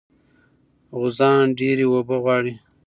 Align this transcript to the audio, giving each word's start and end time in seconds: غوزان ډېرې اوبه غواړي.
غوزان 0.97 1.45
ډېرې 1.59 1.85
اوبه 1.89 2.15
غواړي. 2.23 2.53